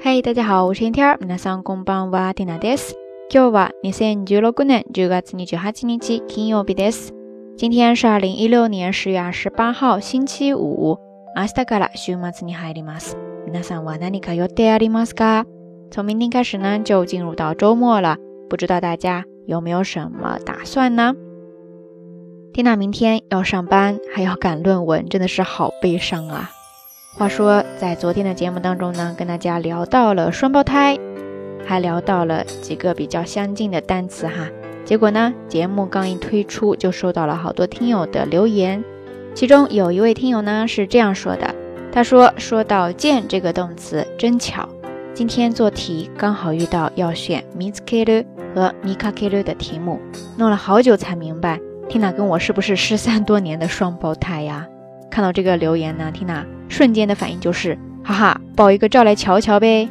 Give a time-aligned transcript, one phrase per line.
[0.00, 1.18] 嗨，大家好，我是天儿。
[1.18, 2.94] 皆さんこんばんは、ィナです。
[3.34, 7.10] 今日は二千十六年十月二十八日、金曜日です。
[7.56, 10.96] 今天是二零一六年十月二十八号，星期五。
[11.34, 13.16] 明日から週末に入ります。
[13.44, 15.44] 皆さんは何にか予定ありますか？
[15.90, 18.18] 从明天开始呢，就进入到周末了。
[18.48, 21.12] 不知道大家有没有什么打算呢？
[22.52, 26.50] 蒂娜明天要上班，还要赶论文，真的是好悲伤啊。
[27.18, 30.96] 话说，在昨天的节目当中呢，跟大家聊到了双胞胎，
[31.66, 34.48] 还聊到了几个比较相近的单词哈。
[34.84, 38.84] 结果呢，节目刚一推出，就收到了好多听友的留言。
[39.34, 41.52] 其中有一位听友呢是这样说的
[41.90, 44.68] ：“他说，说到见这个动词，真巧，
[45.12, 48.24] 今天做题刚好遇到要选 m i s k i u
[48.54, 49.98] 和 mikakuu 的题目，
[50.36, 54.68] 弄了好久才明白，天娜跟我是不是失散多年的双胞胎呀？”
[55.18, 59.88] 看到这个留言呢，缇娜瞬间的反应就是哈哈，爆一个照来瞧瞧呗。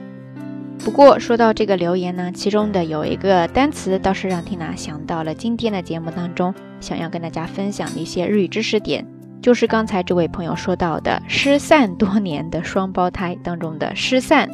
[0.86, 9.06] 不过说到这个留言呢，其中的有一个单词倒是让缇娜想到了今天的节目当中想要跟大家分享的一些日语知识点，
[9.42, 14.50] 就是刚才这位朋友说到的失散多年的双胞胎当中的失散。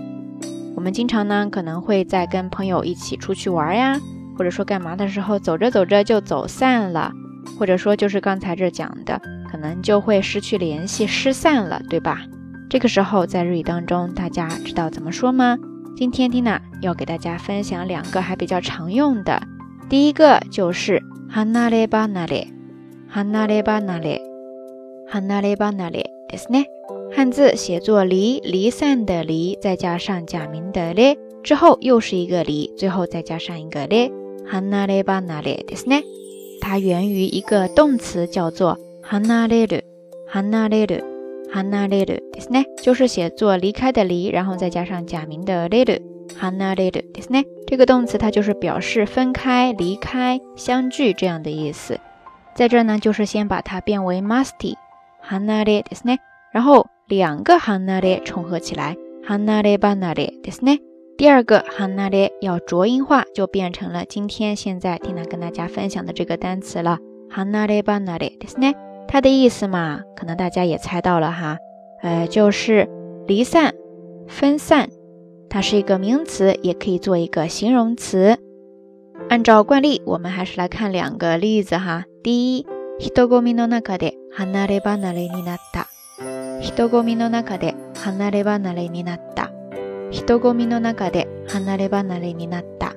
[0.75, 4.01] 我们经常呢可能会在跟朋友一起出去玩呀，
[4.39, 7.11] 或者说干嘛的时候走着走着就走散了，
[7.59, 9.21] 或者说就是刚才这讲的。
[9.53, 12.21] 可能就会失去联系、失散了，对吧？
[12.71, 15.55] 这个时候在日语当中，大家知道怎么说吗？
[15.95, 19.39] 今天缇娜要给大家分享两个还比较常用的，
[19.87, 20.99] 第一个就是
[21.31, 26.65] hana leba na le，hana leba na le，hana leba na le d e s ne。
[27.15, 34.07] 汉字写作离离散的离，再加上假名的 l 之后又是一个离，最后再加上一个 l
[34.47, 36.01] 哈 h a n a leba na le desu ne。
[36.59, 38.79] 它源于一个动词叫做。
[39.13, 39.83] h a n a
[40.27, 40.95] 哈那 e h
[41.51, 46.01] a n a 鲁，で e hanae d 就是写作离开的离，然后再加上假名的列 e
[46.35, 51.99] h a n a e d ね，这个动词它就是表示分开、离开、相聚这样的意思。
[52.55, 54.75] 在这呢，就是先把它变为 m u s t
[55.21, 56.17] h a n a e d ね，
[56.51, 58.97] 然后两个 h a n a 重合起来
[59.27, 60.79] ，hanae b a n a n
[61.19, 66.97] 第二个 hanae 要浊音化，就变成了今天现在听娜跟大家分享的这个单词了
[67.31, 68.75] ，hanae b a n a e
[69.07, 71.57] 它的意思嘛，可能大家也猜到了哈，
[72.01, 72.87] 呃，就是
[73.27, 73.73] 离散、
[74.27, 74.89] 分散，
[75.49, 78.37] 它是一个名词，也可以做一个形容词。
[79.29, 82.05] 按照惯例，我们还是来看两个例子哈。
[82.23, 82.65] 第一，
[82.99, 85.87] 人ゴミの中で離れ離れになった。
[86.61, 89.51] 人ゴミの中で離れ離れになった。
[90.11, 92.93] 人ゴミの中で離れ離れになった。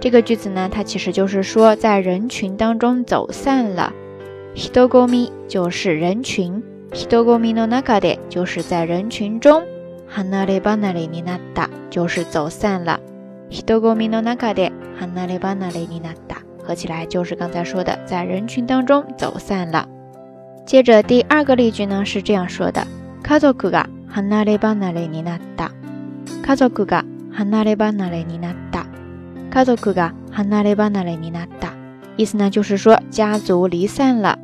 [0.00, 3.92] 这个句子呢，它其实就是说在人群当中走散了。
[4.54, 6.62] ヒトゴミ就是人群。
[6.92, 9.62] ヒトゴミのなかで就是在人群中。
[10.08, 12.98] はなれ離れ離れた就是走散了。
[13.50, 19.86] ヒトゴミのなかではなれ離れ離れた合起来就是刚才说的，在人群当中走散了。
[20.66, 22.86] 接着第二个例句呢是这样说的。
[23.22, 25.70] 家族がはなれ離れ離れた。
[26.42, 28.86] 家族がはなれ離れ離れた。
[29.50, 31.72] 家族がはなれ離れ離れた。
[32.16, 32.97] 意思呢就是说。
[33.10, 34.38] 家族离散了。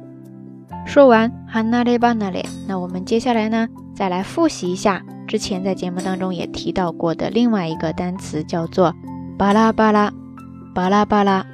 [0.86, 2.44] 说完，哈那利巴那利。
[2.66, 8.94] 那我们接下来呢，再来复习一下之前在节目当中也提到过的另外一个单词，叫做
[9.38, 10.12] 巴拉巴拉
[10.74, 11.44] 巴拉巴拉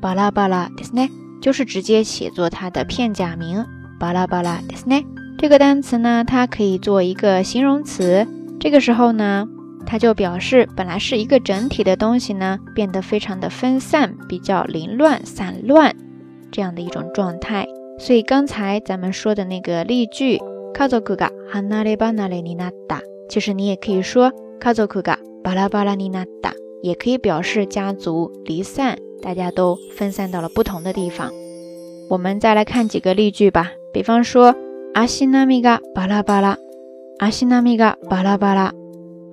[0.00, 1.08] 巴拉巴拉，对不对？
[1.40, 3.64] 就是直接写作它的片假名
[3.98, 5.04] 巴拉巴拉，对不对？
[5.38, 8.26] 这个单词呢，它可以做一个形容词。
[8.60, 9.46] 这个时候呢，
[9.86, 15.94] 它就表示本来是一个整体的东西呢，变得非常的分散，比较凌乱、散乱。
[16.50, 17.66] 这样的一种状态，
[17.98, 20.38] 所以刚才咱们说的那个例句，
[20.74, 31.30] 家族が離れ離れになった，其实你也可以说家族が嘎巴拉巴拉なった，也可以表示家族离散，大家都分散到了不同的地方。
[32.08, 34.54] 我们再来看几个例句吧，比方说
[34.94, 36.56] 阿西纳米嘎巴拉巴拉，
[37.18, 38.72] 阿西纳米嘎巴拉巴拉，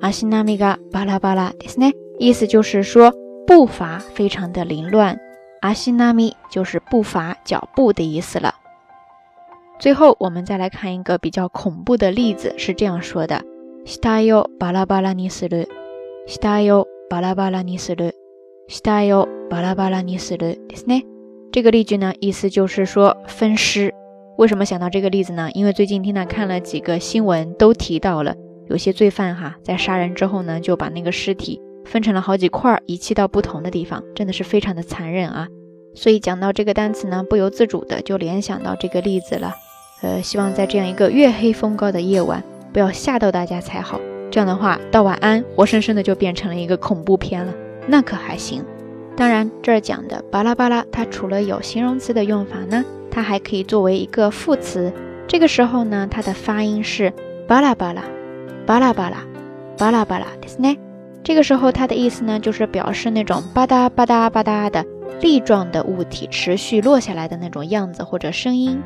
[0.02, 3.14] 阿西纳米嘎巴拉巴拉ですね，意思就是说
[3.48, 5.18] 步伐非常的凌乱。
[5.66, 8.54] 阿西纳米就是步伐、脚步的意思了。
[9.80, 13.44] 最后，我们再来看一个比较恐怖的例子，是这样说的：
[13.84, 15.66] 尸体をバラバラにする、
[16.28, 18.14] 尸体をバラバラにする、
[18.68, 21.04] 尸体をバラバラにするですね。
[21.52, 23.92] 这个例句呢，意思就是说分尸。
[24.38, 25.50] 为什么想到这个例子呢？
[25.56, 28.36] 因为最近听他看了几个新闻，都提到了
[28.70, 35.48] 有些罪犯哈，在杀人之后呢，就把那个尸体分成了好几块，遗弃到不同的地方，真的是非常的残忍啊。
[35.96, 39.54] 所以讲到这个单词呢，不由自主的就联想到这个例子了。
[40.04, 42.44] 呃，希望在这样一个月黑风高的夜晚，
[42.74, 44.00] 不要吓到大家才好。
[44.30, 47.54] 这样的话，道晚安，活生生的就变成了一个恐怖片了，
[47.88, 48.64] 那可还行。
[49.16, 54.92] 当然，这儿讲的巴拉巴拉，它除了有形容词的用法呢，它还可以作为一个副词。
[55.28, 57.12] 这个时候呢，它的发音是
[57.48, 58.04] 巴拉巴拉，
[58.68, 59.24] 巴拉巴拉，
[59.78, 60.78] 巴拉巴拉，ですね。
[61.24, 64.86] 这个时候它的意思呢，就是表示那种吧嗒吧嗒吧嗒的。
[65.22, 68.82] 粒状的物体持续落下来的那种样子或者声音，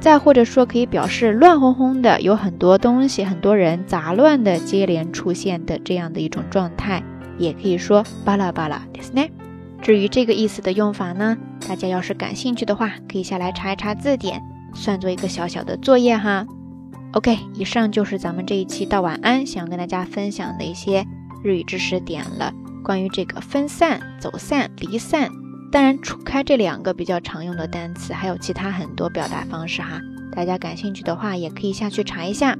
[0.00, 7.02] 再或者说可以表示乱哄哄的，有很多东西、很多人杂乱的接连出现的这样的一种状态，
[7.38, 9.30] 也可以说巴拉巴拉ですね。
[9.82, 14.42] 至于这个意思的用法呢，大家要是感兴趣的话，可以下来查一查字典，
[14.74, 16.46] 算做一个小小的作业哈。
[17.12, 21.04] OK，以上就是咱们这一期到晚安想要跟大家分享的一些
[21.42, 22.52] 日语知识点了，
[22.84, 25.30] 关于这个分散、走散、离散。
[25.70, 30.00] 当然，除开这两个比较常用的单词，还有其他很多表达方式哈。
[30.34, 32.58] 大家感兴趣的话，也可以下去查一下。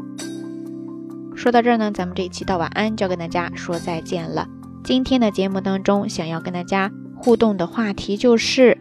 [1.34, 4.46] 说到这儿呢，咱们这一期到晚安，就要跟大家说再见了。
[4.84, 8.78] 今天的节目当中，想要跟大家互动的话题就是，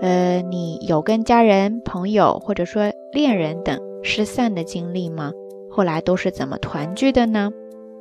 [0.00, 5.32] 呃，你有跟家人、朋友或者说恋人等失散的经历吗？
[5.68, 7.50] 后来都是怎么团聚的呢？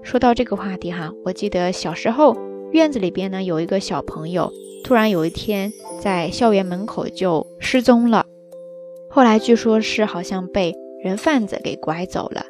[0.03, 2.35] 说到这个话题哈，我记得小时候
[2.71, 4.51] 院子里边呢有一个小朋友。
[4.83, 8.25] 突然有一天，在校园门口就失踪了。
[9.09, 10.73] 后来据说，是好像被
[11.03, 12.45] 人贩子给拐走了。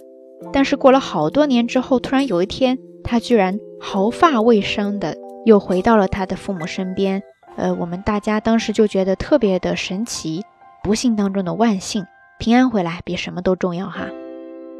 [0.53, 7.21] 但是过了好多年之后，突然有一天，他居然毫发未伤的又回到了他的父母身边。
[7.57, 10.41] 呃，我们大家当时就觉得特别的神奇，
[10.83, 12.05] 不幸当中的万幸，
[12.39, 14.09] 平安回来比什么都重要哈。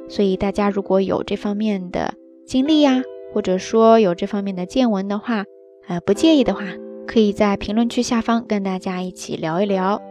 [0.09, 2.13] 所以大家如果有这方面的
[2.47, 3.01] 经历呀，
[3.33, 5.43] 或者说有这方面的见闻的话，
[5.87, 6.61] 呃，不介意的话。
[7.11, 10.01] 可以在评论区下方跟大家一起聊一聊。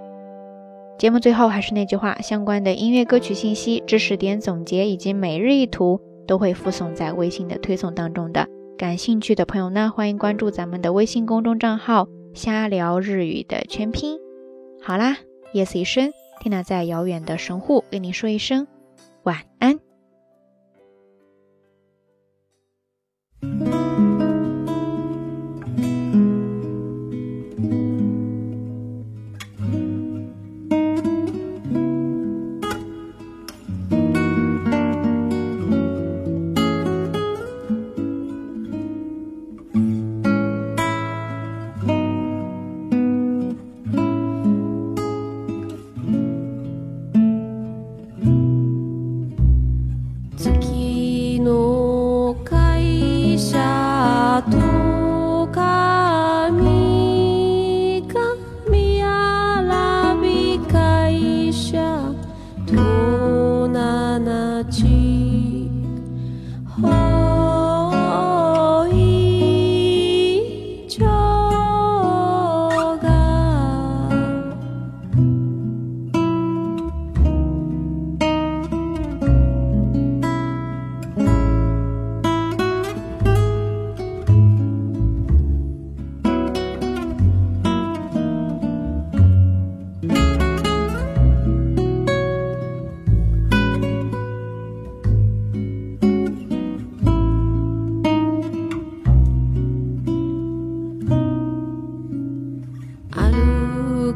[0.99, 8.47] 节目最后还是那句话，相关的音乐歌曲信息、知识点总结以及每日一图都会附送在微信的推送当中的。
[8.77, 14.19] 感兴趣的朋友呢，欢迎关注咱们的微信公众账号“瞎聊日语”的圈拼。
[14.83, 15.17] 好啦，
[15.55, 16.13] 夜色已深，
[16.43, 18.67] 天娜在遥远的神户跟你说一声
[19.23, 19.81] 晚安。
[66.79, 67.10] 花。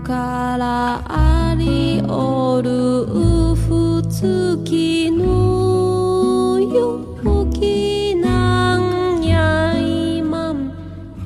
[0.04, 8.78] からありおるうふつきの陽きな
[9.16, 10.70] んやいまん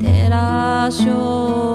[0.00, 1.67] てらしょう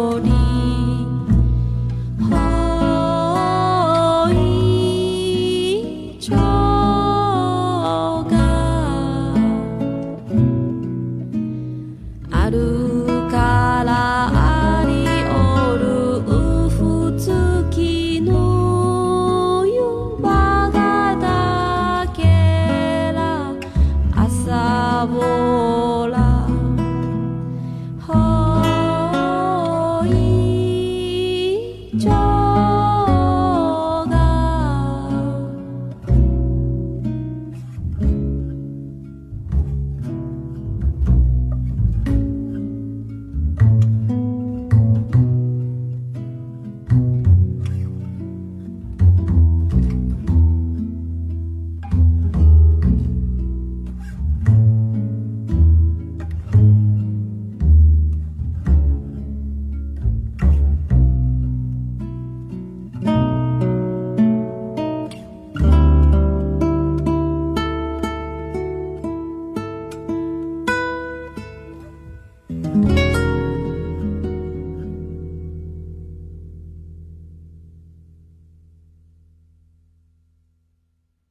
[25.05, 25.52] 我。